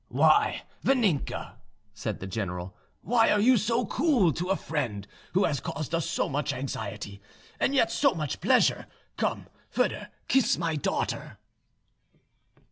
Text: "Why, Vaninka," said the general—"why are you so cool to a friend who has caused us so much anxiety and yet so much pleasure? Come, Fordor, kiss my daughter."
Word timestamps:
"Why, 0.09 0.63
Vaninka," 0.83 1.57
said 1.93 2.19
the 2.19 2.25
general—"why 2.25 3.29
are 3.29 3.39
you 3.39 3.55
so 3.55 3.85
cool 3.85 4.33
to 4.33 4.49
a 4.49 4.55
friend 4.55 5.07
who 5.33 5.43
has 5.43 5.59
caused 5.59 5.93
us 5.93 6.09
so 6.09 6.27
much 6.27 6.53
anxiety 6.53 7.21
and 7.59 7.75
yet 7.75 7.91
so 7.91 8.15
much 8.15 8.41
pleasure? 8.41 8.87
Come, 9.15 9.45
Fordor, 9.69 10.09
kiss 10.27 10.57
my 10.57 10.75
daughter." 10.75 11.37